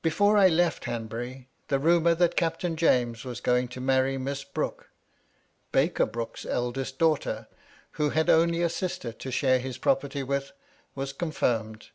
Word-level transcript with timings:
Before 0.00 0.36
I 0.38 0.46
left 0.46 0.84
Hanbury, 0.84 1.48
the 1.66 1.80
rumour 1.80 2.14
that 2.14 2.36
Captain 2.36 2.76
James 2.76 3.24
was 3.24 3.40
going 3.40 3.66
to 3.70 3.80
marry 3.80 4.16
Miss 4.16 4.44
Brooke, 4.44 4.90
Baker 5.72 6.06
Brooke's 6.06 6.46
eldest 6.46 7.00
daughter, 7.00 7.48
who 7.98 8.10
had 8.10 8.30
only 8.30 8.62
a 8.62 8.68
sister 8.68 9.12
to 9.14 9.30
share 9.32 9.58
his 9.58 9.76
property 9.76 10.22
with 10.22 10.50
her, 10.50 10.54
was 10.94 11.12
confirmed. 11.12 11.88